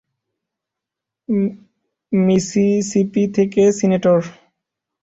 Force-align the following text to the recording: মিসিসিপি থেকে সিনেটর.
মিসিসিপি 2.11 3.23
থেকে 3.35 3.61
সিনেটর. 3.77 4.19